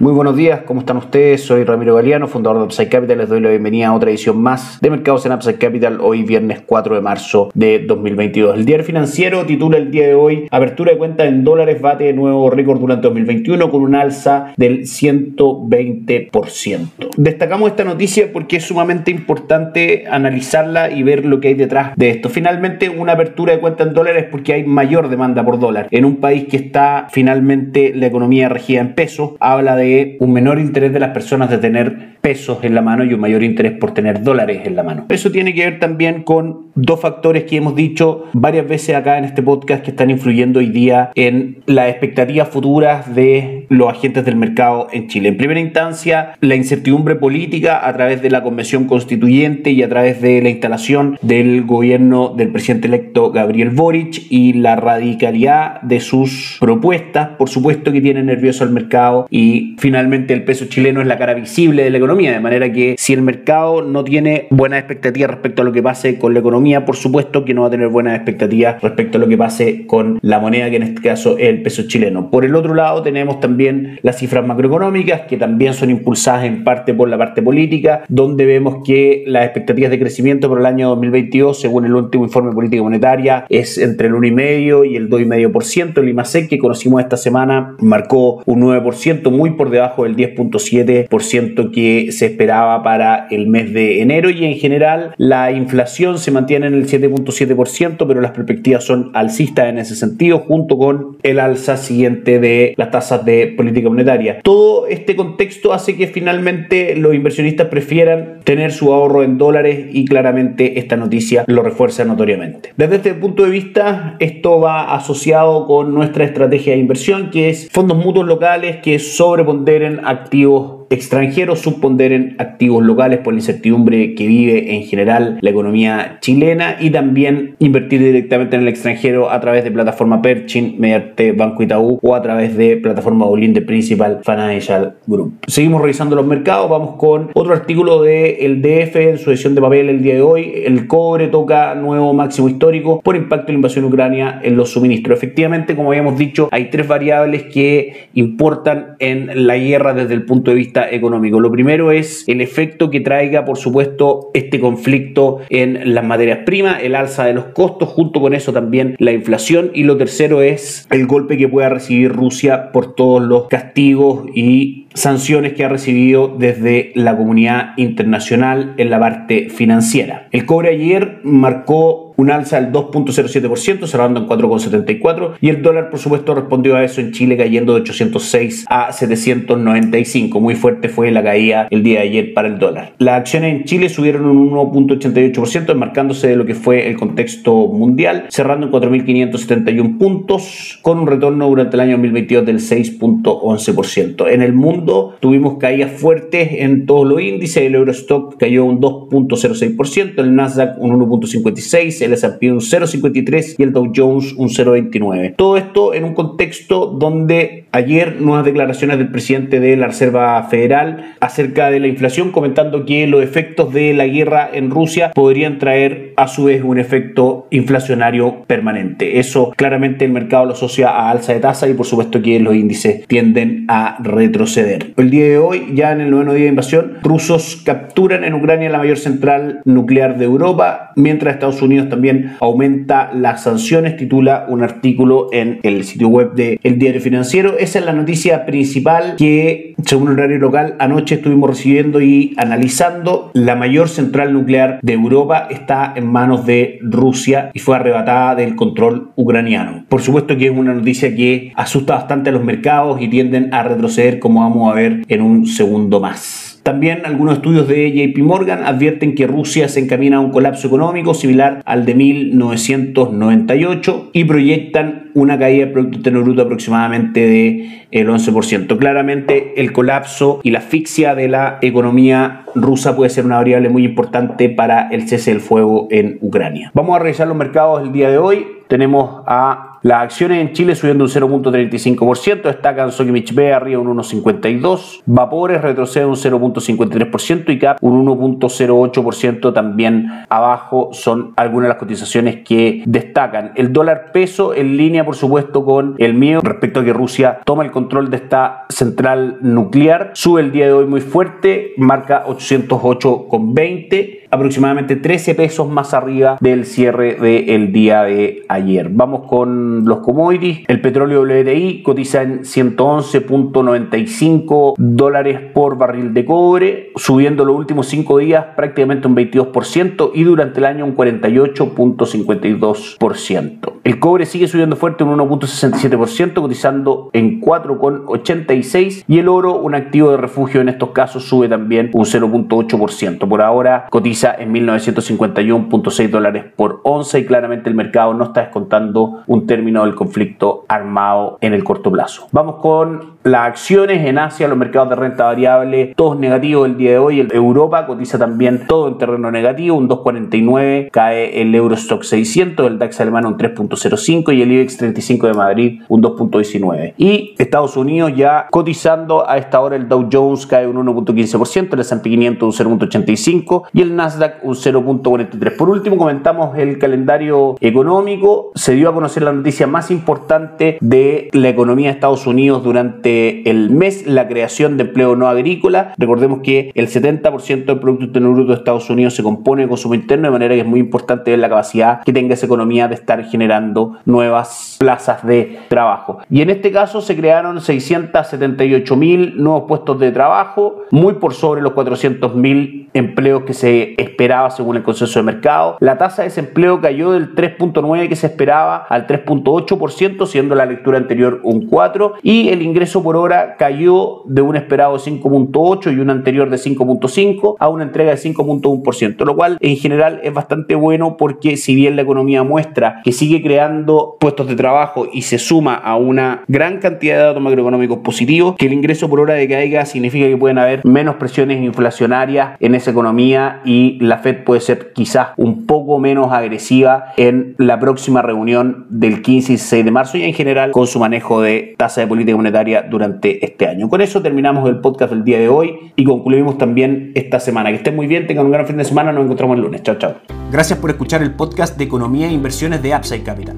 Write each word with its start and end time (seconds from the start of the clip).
Muy 0.00 0.12
buenos 0.14 0.34
días, 0.34 0.62
¿cómo 0.62 0.80
están 0.80 0.96
ustedes? 0.96 1.42
Soy 1.42 1.62
Ramiro 1.62 1.94
Galeano, 1.94 2.26
fundador 2.26 2.60
de 2.60 2.64
Upside 2.64 2.88
Capital. 2.88 3.18
Les 3.18 3.28
doy 3.28 3.38
la 3.38 3.50
bienvenida 3.50 3.88
a 3.88 3.92
otra 3.92 4.08
edición 4.08 4.40
más 4.40 4.80
de 4.80 4.88
Mercados 4.88 5.26
en 5.26 5.32
Upside 5.32 5.58
Capital, 5.58 5.98
hoy 6.00 6.22
viernes 6.22 6.62
4 6.64 6.94
de 6.94 7.02
marzo 7.02 7.50
de 7.52 7.80
2022. 7.80 8.56
El 8.56 8.64
diario 8.64 8.86
financiero 8.86 9.44
titula 9.44 9.76
el 9.76 9.90
día 9.90 10.06
de 10.06 10.14
hoy 10.14 10.48
Apertura 10.50 10.92
de 10.92 10.96
cuenta 10.96 11.26
en 11.26 11.44
dólares 11.44 11.82
bate 11.82 12.04
de 12.04 12.14
nuevo 12.14 12.48
récord 12.48 12.80
durante 12.80 13.08
2021 13.08 13.70
con 13.70 13.82
un 13.82 13.94
alza 13.94 14.54
del 14.56 14.84
120%. 14.84 16.88
Destacamos 17.18 17.68
esta 17.68 17.84
noticia 17.84 18.32
porque 18.32 18.56
es 18.56 18.64
sumamente 18.64 19.10
importante 19.10 20.04
analizarla 20.10 20.90
y 20.90 21.02
ver 21.02 21.26
lo 21.26 21.40
que 21.40 21.48
hay 21.48 21.54
detrás 21.54 21.92
de 21.96 22.08
esto. 22.08 22.30
Finalmente, 22.30 22.88
una 22.88 23.12
apertura 23.12 23.52
de 23.52 23.60
cuenta 23.60 23.84
en 23.84 23.92
dólares 23.92 24.28
porque 24.30 24.54
hay 24.54 24.64
mayor 24.64 25.10
demanda 25.10 25.44
por 25.44 25.58
dólar. 25.58 25.88
En 25.90 26.06
un 26.06 26.16
país 26.16 26.46
que 26.48 26.56
está 26.56 27.08
finalmente 27.10 27.92
la 27.94 28.06
economía 28.06 28.48
regida 28.48 28.80
en 28.80 28.94
pesos, 28.94 29.32
habla 29.40 29.76
de 29.76 29.89
un 30.20 30.32
menor 30.32 30.58
interés 30.58 30.92
de 30.92 31.00
las 31.00 31.10
personas 31.10 31.50
de 31.50 31.58
tener 31.58 32.10
pesos 32.20 32.58
en 32.62 32.74
la 32.74 32.82
mano 32.82 33.04
y 33.04 33.14
un 33.14 33.20
mayor 33.20 33.42
interés 33.42 33.72
por 33.72 33.94
tener 33.94 34.22
dólares 34.22 34.62
en 34.64 34.76
la 34.76 34.82
mano. 34.82 35.06
Eso 35.08 35.30
tiene 35.30 35.54
que 35.54 35.64
ver 35.64 35.78
también 35.78 36.22
con 36.22 36.70
dos 36.74 37.00
factores 37.00 37.44
que 37.44 37.56
hemos 37.56 37.74
dicho 37.74 38.24
varias 38.32 38.68
veces 38.68 38.94
acá 38.96 39.18
en 39.18 39.24
este 39.24 39.42
podcast 39.42 39.82
que 39.82 39.90
están 39.90 40.10
influyendo 40.10 40.60
hoy 40.60 40.68
día 40.68 41.10
en 41.14 41.62
las 41.66 41.88
expectativas 41.88 42.48
futuras 42.48 43.14
de 43.14 43.66
los 43.68 43.88
agentes 43.88 44.24
del 44.24 44.36
mercado 44.36 44.88
en 44.92 45.08
Chile. 45.08 45.30
En 45.30 45.36
primera 45.36 45.60
instancia, 45.60 46.34
la 46.40 46.54
incertidumbre 46.54 47.16
política 47.16 47.86
a 47.86 47.92
través 47.94 48.22
de 48.22 48.30
la 48.30 48.42
convención 48.42 48.84
constituyente 48.84 49.70
y 49.70 49.82
a 49.82 49.88
través 49.88 50.20
de 50.20 50.42
la 50.42 50.50
instalación 50.50 51.18
del 51.22 51.64
gobierno 51.64 52.34
del 52.36 52.50
presidente 52.50 52.88
electo 52.88 53.30
Gabriel 53.32 53.70
Boric 53.70 54.26
y 54.30 54.54
la 54.54 54.76
radicalidad 54.76 55.80
de 55.82 56.00
sus 56.00 56.56
propuestas, 56.60 57.30
por 57.38 57.48
supuesto 57.48 57.92
que 57.92 58.00
tiene 58.00 58.22
nervioso 58.22 58.64
al 58.64 58.70
mercado 58.70 59.26
y 59.30 59.76
finalmente 59.80 60.34
el 60.34 60.44
peso 60.44 60.66
chileno 60.66 61.00
es 61.00 61.06
la 61.06 61.16
cara 61.16 61.32
visible 61.32 61.82
de 61.82 61.90
la 61.90 61.96
economía, 61.96 62.32
de 62.32 62.40
manera 62.40 62.70
que 62.70 62.94
si 62.98 63.14
el 63.14 63.22
mercado 63.22 63.82
no 63.82 64.04
tiene 64.04 64.46
buenas 64.50 64.78
expectativas 64.80 65.30
respecto 65.30 65.62
a 65.62 65.64
lo 65.64 65.72
que 65.72 65.82
pase 65.82 66.18
con 66.18 66.34
la 66.34 66.40
economía, 66.40 66.84
por 66.84 66.96
supuesto 66.96 67.44
que 67.44 67.54
no 67.54 67.62
va 67.62 67.68
a 67.68 67.70
tener 67.70 67.88
buenas 67.88 68.14
expectativas 68.14 68.80
respecto 68.82 69.16
a 69.16 69.20
lo 69.20 69.28
que 69.28 69.38
pase 69.38 69.86
con 69.86 70.18
la 70.20 70.38
moneda, 70.38 70.68
que 70.68 70.76
en 70.76 70.82
este 70.82 71.00
caso 71.00 71.38
es 71.38 71.48
el 71.48 71.62
peso 71.62 71.84
chileno. 71.88 72.30
Por 72.30 72.44
el 72.44 72.54
otro 72.54 72.74
lado, 72.74 73.02
tenemos 73.02 73.40
también 73.40 73.98
las 74.02 74.18
cifras 74.18 74.46
macroeconómicas, 74.46 75.22
que 75.22 75.38
también 75.38 75.72
son 75.72 75.88
impulsadas 75.90 76.44
en 76.44 76.62
parte 76.62 76.92
por 76.92 77.08
la 77.08 77.16
parte 77.16 77.40
política, 77.40 78.04
donde 78.08 78.44
vemos 78.44 78.82
que 78.84 79.24
las 79.26 79.44
expectativas 79.46 79.90
de 79.90 79.98
crecimiento 79.98 80.48
para 80.50 80.60
el 80.60 80.66
año 80.66 80.90
2022, 80.90 81.58
según 81.58 81.86
el 81.86 81.94
último 81.94 82.24
informe 82.24 82.50
de 82.50 82.54
política 82.54 82.82
monetaria, 82.82 83.46
es 83.48 83.78
entre 83.78 84.08
el 84.08 84.14
1,5 84.14 84.90
y 84.90 84.96
el 84.96 85.08
2,5%. 85.08 85.98
El 86.00 86.08
IMASEC 86.10 86.48
que 86.50 86.58
conocimos 86.58 87.00
esta 87.00 87.16
semana 87.16 87.76
marcó 87.80 88.42
un 88.44 88.60
9%, 88.60 89.30
muy 89.30 89.52
por 89.52 89.69
debajo 89.70 90.04
del 90.04 90.16
10.7% 90.16 91.70
que 91.70 92.12
se 92.12 92.26
esperaba 92.26 92.82
para 92.82 93.26
el 93.30 93.46
mes 93.46 93.72
de 93.72 94.02
enero 94.02 94.30
y 94.30 94.44
en 94.44 94.54
general 94.54 95.14
la 95.16 95.52
inflación 95.52 96.18
se 96.18 96.30
mantiene 96.30 96.66
en 96.66 96.74
el 96.74 96.86
7.7%, 96.86 98.06
pero 98.06 98.20
las 98.20 98.32
perspectivas 98.32 98.84
son 98.84 99.10
alcistas 99.14 99.68
en 99.68 99.78
ese 99.78 99.96
sentido, 99.96 100.40
junto 100.40 100.78
con 100.78 101.16
el 101.22 101.40
alza 101.40 101.76
siguiente 101.76 102.38
de 102.38 102.74
las 102.76 102.90
tasas 102.90 103.24
de 103.24 103.48
política 103.48 103.88
monetaria. 103.88 104.40
Todo 104.42 104.86
este 104.86 105.16
contexto 105.16 105.72
hace 105.72 105.96
que 105.96 106.06
finalmente 106.06 106.96
los 106.96 107.14
inversionistas 107.14 107.68
prefieran 107.68 108.40
tener 108.44 108.72
su 108.72 108.92
ahorro 108.92 109.22
en 109.22 109.38
dólares 109.38 109.86
y 109.92 110.04
claramente 110.04 110.78
esta 110.78 110.96
noticia 110.96 111.44
lo 111.46 111.62
refuerza 111.62 112.04
notoriamente. 112.04 112.72
Desde 112.76 112.96
este 112.96 113.14
punto 113.14 113.44
de 113.44 113.50
vista, 113.50 114.16
esto 114.18 114.60
va 114.60 114.94
asociado 114.94 115.66
con 115.66 115.94
nuestra 115.94 116.24
estrategia 116.24 116.72
de 116.72 116.78
inversión, 116.78 117.30
que 117.30 117.50
es 117.50 117.68
fondos 117.70 117.96
mutuos 117.96 118.26
locales 118.26 118.76
que 118.82 118.98
sobreponderen 118.98 119.49
en 119.82 120.04
activos 120.04 120.79
extranjeros 120.90 121.60
subponderen 121.60 122.34
activos 122.38 122.82
locales 122.84 123.20
por 123.20 123.32
la 123.32 123.38
incertidumbre 123.38 124.16
que 124.16 124.26
vive 124.26 124.74
en 124.74 124.82
general 124.82 125.38
la 125.40 125.50
economía 125.50 126.18
chilena 126.20 126.78
y 126.80 126.90
también 126.90 127.54
invertir 127.60 128.00
directamente 128.00 128.56
en 128.56 128.62
el 128.62 128.68
extranjero 128.68 129.30
a 129.30 129.40
través 129.40 129.62
de 129.62 129.70
plataforma 129.70 130.20
Perchin 130.20 130.74
mediante 130.78 131.30
Banco 131.30 131.62
Itaú 131.62 132.00
o 132.02 132.14
a 132.16 132.22
través 132.22 132.56
de 132.56 132.76
plataforma 132.76 133.24
Bolín 133.24 133.54
de 133.54 133.62
Principal 133.62 134.20
Financial 134.24 134.96
Group. 135.06 135.34
Seguimos 135.46 135.80
revisando 135.80 136.16
los 136.16 136.26
mercados, 136.26 136.68
vamos 136.68 136.96
con 136.96 137.30
otro 137.34 137.52
artículo 137.52 138.02
de 138.02 138.38
DF 138.60 138.96
en 138.96 139.18
su 139.18 139.30
edición 139.30 139.54
de 139.54 139.60
papel 139.60 139.88
el 139.90 140.02
día 140.02 140.14
de 140.14 140.22
hoy. 140.22 140.52
El 140.64 140.88
cobre 140.88 141.28
toca 141.28 141.76
nuevo 141.76 142.12
máximo 142.14 142.48
histórico 142.48 143.00
por 143.00 143.14
impacto 143.14 143.46
de 143.46 143.52
la 143.52 143.58
invasión 143.58 143.84
ucrania 143.84 144.40
en 144.42 144.56
los 144.56 144.72
suministros. 144.72 145.16
Efectivamente, 145.16 145.76
como 145.76 145.90
habíamos 145.90 146.18
dicho, 146.18 146.48
hay 146.50 146.68
tres 146.68 146.88
variables 146.88 147.44
que 147.44 148.08
importan 148.14 148.96
en 148.98 149.46
la 149.46 149.56
guerra 149.56 149.94
desde 149.94 150.14
el 150.14 150.24
punto 150.24 150.50
de 150.50 150.56
vista 150.56 150.79
económico. 150.88 151.40
Lo 151.40 151.50
primero 151.50 151.92
es 151.92 152.24
el 152.28 152.40
efecto 152.40 152.90
que 152.90 153.00
traiga, 153.00 153.44
por 153.44 153.58
supuesto, 153.58 154.30
este 154.34 154.60
conflicto 154.60 155.40
en 155.48 155.94
las 155.94 156.04
materias 156.04 156.40
primas, 156.46 156.82
el 156.82 156.94
alza 156.94 157.24
de 157.24 157.34
los 157.34 157.46
costos, 157.46 157.88
junto 157.88 158.20
con 158.20 158.34
eso 158.34 158.52
también 158.52 158.96
la 158.98 159.12
inflación. 159.12 159.70
Y 159.74 159.84
lo 159.84 159.96
tercero 159.96 160.42
es 160.42 160.86
el 160.90 161.06
golpe 161.06 161.36
que 161.36 161.48
pueda 161.48 161.68
recibir 161.68 162.12
Rusia 162.12 162.72
por 162.72 162.94
todos 162.94 163.22
los 163.22 163.48
castigos 163.48 164.24
y 164.34 164.86
sanciones 164.94 165.52
que 165.52 165.64
ha 165.64 165.68
recibido 165.68 166.28
desde 166.36 166.92
la 166.94 167.16
comunidad 167.16 167.72
internacional 167.76 168.74
en 168.76 168.90
la 168.90 168.98
parte 168.98 169.48
financiera. 169.48 170.28
El 170.32 170.46
cobre 170.46 170.70
ayer 170.70 171.20
marcó 171.22 172.09
un 172.20 172.30
alza 172.30 172.60
del 172.60 172.70
2.07%, 172.70 173.86
cerrando 173.86 174.20
en 174.20 174.26
4.74, 174.26 175.32
y 175.40 175.48
el 175.48 175.62
dólar, 175.62 175.88
por 175.88 175.98
supuesto, 175.98 176.34
respondió 176.34 176.76
a 176.76 176.84
eso 176.84 177.00
en 177.00 177.12
Chile, 177.12 177.36
cayendo 177.36 177.74
de 177.74 177.80
806 177.80 178.66
a 178.68 178.92
795. 178.92 180.38
Muy 180.38 180.54
fuerte 180.54 180.90
fue 180.90 181.10
la 181.10 181.22
caída 181.22 181.66
el 181.70 181.82
día 181.82 182.00
de 182.00 182.08
ayer 182.08 182.34
para 182.34 182.48
el 182.48 182.58
dólar. 182.58 182.92
Las 182.98 183.20
acciones 183.20 183.54
en 183.54 183.64
Chile 183.64 183.88
subieron 183.88 184.26
un 184.26 184.50
1.88%, 184.50 185.70
enmarcándose 185.70 186.28
de 186.28 186.36
lo 186.36 186.44
que 186.44 186.54
fue 186.54 186.88
el 186.88 186.96
contexto 186.96 187.68
mundial, 187.68 188.26
cerrando 188.28 188.66
en 188.66 188.72
4.571 188.72 189.98
puntos, 189.98 190.78
con 190.82 190.98
un 190.98 191.06
retorno 191.06 191.48
durante 191.48 191.76
el 191.76 191.80
año 191.80 191.92
2022 191.92 192.44
del 192.44 192.58
6.11%. 192.58 194.30
En 194.30 194.42
el 194.42 194.52
mundo 194.52 195.16
tuvimos 195.20 195.56
caídas 195.58 195.92
fuertes 195.92 196.50
en 196.52 196.84
todos 196.84 197.08
los 197.08 197.22
índices, 197.22 197.62
el 197.62 197.74
Eurostock 197.74 198.36
cayó 198.36 198.66
un 198.66 198.78
2.06%, 198.80 200.18
el 200.18 200.34
Nasdaq 200.34 200.78
un 200.78 201.00
1.56%, 201.00 202.09
el 202.10 202.14
S&P 202.14 202.52
un 202.52 202.60
0,53 202.60 203.54
y 203.58 203.62
el 203.62 203.72
Dow 203.72 203.92
Jones 203.94 204.34
un 204.36 204.48
0,29. 204.48 205.34
Todo 205.36 205.56
esto 205.56 205.94
en 205.94 206.04
un 206.04 206.14
contexto 206.14 206.86
donde 206.86 207.64
ayer 207.72 208.20
nuevas 208.20 208.44
declaraciones 208.44 208.98
del 208.98 209.10
presidente 209.10 209.60
de 209.60 209.76
la 209.76 209.86
Reserva 209.86 210.42
Federal 210.44 211.14
acerca 211.20 211.70
de 211.70 211.80
la 211.80 211.86
inflación 211.86 212.32
comentando 212.32 212.84
que 212.84 213.06
los 213.06 213.22
efectos 213.22 213.72
de 213.72 213.94
la 213.94 214.06
guerra 214.06 214.50
en 214.52 214.70
Rusia 214.70 215.12
podrían 215.14 215.58
traer 215.58 216.09
a 216.20 216.28
su 216.28 216.44
vez 216.44 216.62
un 216.62 216.78
efecto 216.78 217.46
inflacionario 217.50 218.44
permanente. 218.46 219.18
Eso 219.18 219.52
claramente 219.56 220.04
el 220.04 220.12
mercado 220.12 220.44
lo 220.44 220.52
asocia 220.52 220.90
a 220.90 221.10
alza 221.10 221.32
de 221.32 221.40
tasa 221.40 221.66
y 221.66 221.72
por 221.72 221.86
supuesto 221.86 222.20
que 222.20 222.38
los 222.40 222.54
índices 222.54 223.06
tienden 223.06 223.64
a 223.68 223.96
retroceder. 224.02 224.92
El 224.98 225.10
día 225.10 225.24
de 225.24 225.38
hoy, 225.38 225.72
ya 225.74 225.92
en 225.92 226.02
el 226.02 226.10
noveno 226.10 226.34
día 226.34 226.44
de 226.44 226.50
invasión, 226.50 226.98
rusos 227.02 227.62
capturan 227.64 228.24
en 228.24 228.34
Ucrania 228.34 228.68
la 228.68 228.78
mayor 228.78 228.98
central 228.98 229.62
nuclear 229.64 230.18
de 230.18 230.26
Europa, 230.26 230.92
mientras 230.94 231.34
Estados 231.34 231.62
Unidos 231.62 231.88
también 231.88 232.32
aumenta 232.40 233.10
las 233.14 233.44
sanciones, 233.44 233.96
titula 233.96 234.44
un 234.48 234.62
artículo 234.62 235.28
en 235.32 235.58
el 235.62 235.84
sitio 235.84 236.08
web 236.08 236.34
de 236.34 236.60
El 236.62 236.78
Diario 236.78 237.00
Financiero. 237.00 237.56
Esa 237.58 237.78
es 237.78 237.86
la 237.86 237.92
noticia 237.92 238.44
principal 238.44 239.14
que, 239.16 239.74
según 239.86 240.08
el 240.08 240.18
horario 240.18 240.38
local, 240.38 240.76
anoche 240.80 241.14
estuvimos 241.14 241.48
recibiendo 241.48 242.02
y 242.02 242.34
analizando. 242.36 243.30
La 243.32 243.56
mayor 243.56 243.88
central 243.88 244.34
nuclear 244.34 244.80
de 244.82 244.92
Europa 244.92 245.48
está 245.50 245.94
en 245.96 246.09
manos 246.10 246.46
de 246.46 246.78
Rusia 246.82 247.50
y 247.54 247.58
fue 247.58 247.76
arrebatada 247.76 248.34
del 248.34 248.56
control 248.56 249.12
ucraniano. 249.16 249.84
Por 249.88 250.02
supuesto 250.02 250.36
que 250.36 250.46
es 250.46 250.50
una 250.50 250.74
noticia 250.74 251.14
que 251.14 251.52
asusta 251.56 251.94
bastante 251.94 252.30
a 252.30 252.32
los 252.32 252.44
mercados 252.44 253.00
y 253.00 253.08
tienden 253.08 253.52
a 253.54 253.62
retroceder 253.62 254.18
como 254.18 254.40
vamos 254.40 254.70
a 254.70 254.74
ver 254.74 255.02
en 255.08 255.22
un 255.22 255.46
segundo 255.46 256.00
más. 256.00 256.49
También 256.70 257.02
algunos 257.04 257.38
estudios 257.38 257.66
de 257.66 257.90
JP 257.90 258.22
Morgan 258.22 258.62
advierten 258.64 259.16
que 259.16 259.26
Rusia 259.26 259.66
se 259.66 259.80
encamina 259.80 260.18
a 260.18 260.20
un 260.20 260.30
colapso 260.30 260.68
económico 260.68 261.14
similar 261.14 261.62
al 261.64 261.84
de 261.84 261.96
1998 261.96 264.10
y 264.12 264.22
proyectan 264.22 265.10
una 265.14 265.36
caída 265.36 265.64
del 265.64 265.72
Producto 265.72 265.96
Interno 265.96 266.22
Bruto 266.22 266.42
aproximadamente 266.42 267.26
de 267.26 267.86
el 267.90 268.08
11%. 268.08 268.78
Claramente 268.78 269.60
el 269.60 269.72
colapso 269.72 270.38
y 270.44 270.52
la 270.52 270.60
asfixia 270.60 271.16
de 271.16 271.26
la 271.26 271.58
economía 271.60 272.44
rusa 272.54 272.94
puede 272.94 273.10
ser 273.10 273.26
una 273.26 273.38
variable 273.38 273.68
muy 273.68 273.84
importante 273.84 274.48
para 274.48 274.90
el 274.90 275.08
cese 275.08 275.32
del 275.32 275.40
fuego 275.40 275.88
en 275.90 276.18
Ucrania. 276.20 276.70
Vamos 276.72 276.94
a 276.94 277.00
revisar 277.00 277.26
los 277.26 277.36
mercados 277.36 277.82
el 277.82 277.90
día 277.90 278.10
de 278.10 278.18
hoy. 278.18 278.46
Tenemos 278.68 279.24
a 279.26 279.69
Las 279.82 280.02
acciones 280.02 280.42
en 280.42 280.52
Chile 280.52 280.74
subiendo 280.74 281.04
un 281.04 281.10
0.35%, 281.10 282.42
destacan 282.42 282.92
Sokimich 282.92 283.34
B 283.34 283.54
arriba 283.54 283.80
un 283.80 283.96
1.52%, 283.96 285.00
Vapores 285.06 285.62
retrocede 285.62 286.04
un 286.04 286.16
0.53% 286.16 287.50
y 287.50 287.58
CAP 287.58 287.82
un 287.82 288.04
1.08% 288.06 289.54
también 289.54 290.06
abajo 290.28 290.90
son 290.92 291.32
algunas 291.36 291.64
de 291.64 291.68
las 291.70 291.78
cotizaciones 291.78 292.42
que 292.44 292.82
destacan. 292.84 293.52
El 293.54 293.72
dólar 293.72 294.12
peso 294.12 294.54
en 294.54 294.76
línea 294.76 295.06
por 295.06 295.16
supuesto 295.16 295.64
con 295.64 295.94
el 295.96 296.12
miedo 296.12 296.42
respecto 296.42 296.80
a 296.80 296.84
que 296.84 296.92
Rusia 296.92 297.40
toma 297.46 297.64
el 297.64 297.70
control 297.70 298.10
de 298.10 298.18
esta 298.18 298.66
central 298.68 299.38
nuclear, 299.40 300.10
sube 300.12 300.42
el 300.42 300.52
día 300.52 300.66
de 300.66 300.72
hoy 300.74 300.84
muy 300.84 301.00
fuerte, 301.00 301.72
marca 301.78 302.26
808,20 302.26 304.19
aproximadamente 304.30 304.96
13 304.96 305.34
pesos 305.34 305.68
más 305.68 305.92
arriba 305.94 306.36
del 306.40 306.66
cierre 306.66 307.16
del 307.16 307.72
día 307.72 308.02
de 308.02 308.44
ayer. 308.48 308.88
Vamos 308.90 309.26
con 309.28 309.84
los 309.84 310.00
commodities. 310.00 310.64
El 310.68 310.80
petróleo 310.80 311.22
WTI 311.22 311.82
cotiza 311.82 312.22
en 312.22 312.40
111.95 312.40 314.74
dólares 314.78 315.40
por 315.52 315.76
barril 315.76 316.14
de 316.14 316.24
cobre, 316.24 316.92
subiendo 316.96 317.44
los 317.44 317.54
últimos 317.56 317.88
5 317.88 318.18
días 318.18 318.46
prácticamente 318.56 319.08
un 319.08 319.16
22% 319.16 320.12
y 320.14 320.22
durante 320.24 320.60
el 320.60 320.66
año 320.66 320.84
un 320.84 320.96
48.52%. 320.96 323.72
El 323.82 323.98
cobre 323.98 324.26
sigue 324.26 324.46
subiendo 324.46 324.76
fuerte 324.76 325.02
un 325.04 325.18
1.67%, 325.18 326.34
cotizando 326.34 327.08
en 327.12 327.40
4.86 327.40 329.04
y 329.08 329.18
el 329.18 329.28
oro, 329.28 329.58
un 329.58 329.74
activo 329.74 330.10
de 330.10 330.18
refugio 330.18 330.60
en 330.60 330.68
estos 330.68 330.90
casos, 330.90 331.24
sube 331.24 331.48
también 331.48 331.90
un 331.92 332.04
0.8%. 332.04 333.28
Por 333.28 333.42
ahora 333.42 333.86
cotiza 333.90 334.19
en 334.24 334.52
1951.6 334.52 336.08
dólares 336.10 336.44
por 336.56 336.80
onza 336.84 337.18
y 337.18 337.26
claramente 337.26 337.68
el 337.68 337.74
mercado 337.74 338.14
no 338.14 338.24
está 338.24 338.42
descontando 338.42 339.22
un 339.26 339.46
término 339.46 339.84
del 339.84 339.94
conflicto 339.94 340.64
armado 340.68 341.38
en 341.40 341.54
el 341.54 341.64
corto 341.64 341.90
plazo. 341.90 342.28
Vamos 342.32 342.56
con 342.56 343.18
las 343.22 343.48
acciones 343.48 344.06
en 344.06 344.18
Asia, 344.18 344.48
los 344.48 344.56
mercados 344.56 344.90
de 344.90 344.96
renta 344.96 345.24
variable, 345.24 345.92
todos 345.94 346.18
negativos 346.18 346.66
el 346.66 346.76
día 346.76 346.92
de 346.92 346.98
hoy. 346.98 347.28
Europa 347.32 347.86
cotiza 347.86 348.18
también 348.18 348.66
todo 348.66 348.88
en 348.88 348.96
terreno 348.96 349.30
negativo, 349.30 349.76
un 349.76 349.88
2.49, 349.88 350.90
cae 350.90 351.42
el 351.42 351.54
Eurostock 351.54 352.02
600, 352.02 352.66
el 352.66 352.78
DAX 352.78 353.00
alemán 353.00 353.26
un 353.26 353.36
3.05 353.36 354.34
y 354.34 354.42
el 354.42 354.52
IBEX 354.52 354.78
35 354.78 355.26
de 355.26 355.34
Madrid 355.34 355.82
un 355.88 356.02
2.19. 356.02 356.94
Y 356.96 357.34
Estados 357.38 357.76
Unidos 357.76 358.12
ya 358.16 358.46
cotizando 358.50 359.28
a 359.28 359.36
esta 359.36 359.60
hora 359.60 359.76
el 359.76 359.88
Dow 359.88 360.08
Jones 360.10 360.46
cae 360.46 360.66
un 360.66 360.76
1.15%, 360.76 361.74
el 361.74 361.80
S&P 361.80 362.08
500 362.08 362.60
un 362.60 362.78
0.85 362.78 363.64
y 363.72 363.82
el 363.82 363.96
Nasdaq 363.96 364.44
un 364.44 364.54
0.43. 364.54 365.56
Por 365.56 365.68
último, 365.68 365.98
comentamos 365.98 366.56
el 366.56 366.78
calendario 366.78 367.56
económico. 367.60 368.52
Se 368.54 368.74
dio 368.74 368.88
a 368.88 368.94
conocer 368.94 369.22
la 369.22 369.32
noticia 369.32 369.66
más 369.66 369.90
importante 369.90 370.78
de 370.80 371.28
la 371.32 371.48
economía 371.50 371.88
de 371.88 371.94
Estados 371.94 372.26
Unidos 372.26 372.62
durante 372.62 373.09
el 373.44 373.70
mes, 373.70 374.06
la 374.06 374.28
creación 374.28 374.76
de 374.76 374.84
empleo 374.84 375.16
no 375.16 375.28
agrícola. 375.28 375.94
Recordemos 375.98 376.40
que 376.42 376.70
el 376.74 376.88
70% 376.88 377.64
del 377.64 377.78
Producto 377.78 378.04
Interno 378.04 378.32
Bruto 378.32 378.52
de 378.52 378.58
Estados 378.58 378.90
Unidos 378.90 379.14
se 379.14 379.22
compone 379.22 379.62
de 379.62 379.68
consumo 379.68 379.94
interno, 379.94 380.28
de 380.28 380.32
manera 380.32 380.54
que 380.54 380.60
es 380.60 380.66
muy 380.66 380.80
importante 380.80 381.30
ver 381.30 381.40
la 381.40 381.48
capacidad 381.48 382.02
que 382.02 382.12
tenga 382.12 382.34
esa 382.34 382.46
economía 382.46 382.88
de 382.88 382.94
estar 382.94 383.24
generando 383.24 383.98
nuevas 384.04 384.76
plazas 384.78 385.24
de 385.26 385.58
trabajo. 385.68 386.18
Y 386.30 386.42
en 386.42 386.50
este 386.50 386.70
caso 386.70 387.00
se 387.00 387.16
crearon 387.16 387.60
678 387.60 388.96
mil 388.96 389.42
nuevos 389.42 389.64
puestos 389.68 389.98
de 389.98 390.12
trabajo, 390.12 390.82
muy 390.90 391.14
por 391.14 391.34
sobre 391.34 391.60
los 391.62 391.72
400 391.72 392.34
mil 392.34 392.88
empleos 392.94 393.44
que 393.44 393.54
se 393.54 393.94
esperaba 393.98 394.50
según 394.50 394.76
el 394.76 394.82
consenso 394.82 395.18
de 395.20 395.24
mercado. 395.24 395.76
La 395.80 395.98
tasa 395.98 396.22
de 396.22 396.28
desempleo 396.28 396.80
cayó 396.80 397.12
del 397.12 397.34
3.9 397.34 398.08
que 398.08 398.16
se 398.16 398.26
esperaba 398.26 398.86
al 398.88 399.06
3.8%, 399.06 400.26
siendo 400.26 400.54
la 400.54 400.66
lectura 400.66 400.98
anterior 400.98 401.40
un 401.42 401.66
4, 401.66 402.14
y 402.22 402.48
el 402.48 402.62
ingreso 402.62 402.99
por 403.02 403.16
hora 403.16 403.56
cayó 403.56 404.22
de 404.26 404.42
un 404.42 404.56
esperado 404.56 404.94
de 404.94 404.98
5.8 404.98 405.94
y 405.94 406.00
un 406.00 406.10
anterior 406.10 406.50
de 406.50 406.56
5.5 406.56 407.56
a 407.58 407.68
una 407.68 407.84
entrega 407.84 408.10
de 408.10 408.16
5.1%, 408.16 409.24
lo 409.24 409.36
cual 409.36 409.58
en 409.60 409.76
general 409.76 410.20
es 410.22 410.32
bastante 410.32 410.74
bueno 410.74 411.16
porque 411.16 411.56
si 411.56 411.74
bien 411.74 411.96
la 411.96 412.02
economía 412.02 412.42
muestra 412.42 413.00
que 413.04 413.12
sigue 413.12 413.42
creando 413.42 414.16
puestos 414.20 414.48
de 414.48 414.56
trabajo 414.56 415.06
y 415.12 415.22
se 415.22 415.38
suma 415.38 415.74
a 415.74 415.96
una 415.96 416.44
gran 416.48 416.78
cantidad 416.78 417.16
de 417.16 417.22
datos 417.24 417.42
macroeconómicos 417.42 417.98
positivos, 417.98 418.56
que 418.56 418.66
el 418.66 418.72
ingreso 418.72 419.08
por 419.08 419.20
hora 419.20 419.34
de 419.34 419.48
caiga 419.48 419.84
significa 419.86 420.26
que 420.26 420.36
pueden 420.36 420.58
haber 420.58 420.84
menos 420.84 421.16
presiones 421.16 421.62
inflacionarias 421.62 422.56
en 422.60 422.74
esa 422.74 422.90
economía 422.90 423.60
y 423.64 423.98
la 424.00 424.18
Fed 424.18 424.44
puede 424.44 424.60
ser 424.60 424.92
quizás 424.92 425.28
un 425.36 425.66
poco 425.66 425.98
menos 425.98 426.32
agresiva 426.32 427.12
en 427.16 427.54
la 427.58 427.78
próxima 427.78 428.22
reunión 428.22 428.86
del 428.90 429.22
15 429.22 429.52
y 429.52 429.56
16 429.56 429.84
de 429.84 429.90
marzo 429.90 430.18
y 430.18 430.24
en 430.24 430.34
general 430.34 430.70
con 430.70 430.86
su 430.86 430.98
manejo 430.98 431.40
de 431.40 431.74
tasa 431.76 432.00
de 432.00 432.06
política 432.06 432.36
monetaria 432.36 432.82
durante 432.90 433.44
este 433.44 433.66
año. 433.66 433.88
Con 433.88 434.00
eso 434.00 434.20
terminamos 434.20 434.68
el 434.68 434.80
podcast 434.80 435.12
del 435.12 435.24
día 435.24 435.38
de 435.38 435.48
hoy 435.48 435.92
y 435.96 436.04
concluimos 436.04 436.58
también 436.58 437.12
esta 437.14 437.40
semana. 437.40 437.70
Que 437.70 437.76
estén 437.76 437.96
muy 437.96 438.06
bien, 438.06 438.26
tengan 438.26 438.46
un 438.46 438.52
gran 438.52 438.66
fin 438.66 438.76
de 438.76 438.84
semana, 438.84 439.12
nos 439.12 439.24
encontramos 439.24 439.56
el 439.56 439.62
lunes. 439.62 439.82
Chao, 439.82 439.96
chao. 439.96 440.14
Gracias 440.50 440.78
por 440.78 440.90
escuchar 440.90 441.22
el 441.22 441.32
podcast 441.32 441.78
de 441.78 441.84
Economía 441.84 442.28
e 442.28 442.32
Inversiones 442.32 442.82
de 442.82 442.94
Upside 442.94 443.22
Capital. 443.22 443.56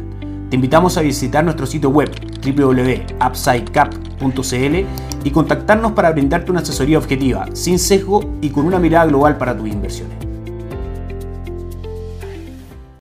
Te 0.50 0.56
invitamos 0.56 0.98
a 0.98 1.00
visitar 1.00 1.42
nuestro 1.42 1.64
sitio 1.64 1.88
web 1.88 2.10
www.upsidecap.cl 2.44 5.24
y 5.24 5.30
contactarnos 5.30 5.92
para 5.92 6.12
brindarte 6.12 6.50
una 6.50 6.60
asesoría 6.60 6.98
objetiva, 6.98 7.46
sin 7.54 7.78
sesgo 7.78 8.34
y 8.42 8.50
con 8.50 8.66
una 8.66 8.78
mirada 8.78 9.06
global 9.06 9.38
para 9.38 9.56
tus 9.56 9.68
inversiones. 9.68 10.31